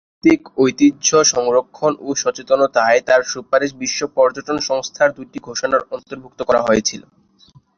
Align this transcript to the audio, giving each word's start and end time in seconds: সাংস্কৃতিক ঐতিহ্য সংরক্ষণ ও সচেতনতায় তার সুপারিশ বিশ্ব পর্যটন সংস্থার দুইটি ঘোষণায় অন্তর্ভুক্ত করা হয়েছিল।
সাংস্কৃতিক 0.03 0.41
ঐতিহ্য 0.57 1.09
সংরক্ষণ 1.33 1.91
ও 1.99 2.09
সচেতনতায় 2.15 2.99
তার 3.07 3.21
সুপারিশ 3.31 3.71
বিশ্ব 3.81 3.99
পর্যটন 4.17 4.57
সংস্থার 4.69 5.09
দুইটি 5.17 5.37
ঘোষণায় 5.47 5.87
অন্তর্ভুক্ত 5.95 6.39
করা 6.43 6.61
হয়েছিল। 6.67 7.01